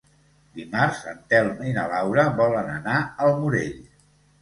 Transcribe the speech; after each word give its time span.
Dimarts 0.59 1.01
en 1.11 1.19
Telm 1.35 1.63
i 1.73 1.75
na 1.77 1.85
Laura 1.93 2.27
volen 2.43 2.75
anar 2.81 2.99
al 3.29 3.39
Morell. 3.47 3.81